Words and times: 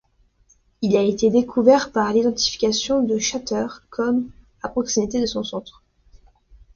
Il 0.81 0.97
a 0.97 1.03
été 1.03 1.29
découvert 1.29 1.91
par 1.91 2.11
l'identification 2.11 3.03
de 3.03 3.19
shatter 3.19 3.67
cones 3.91 4.31
à 4.63 4.69
proximité 4.69 5.21
de 5.21 5.27
son 5.27 5.43
centre. 5.43 5.83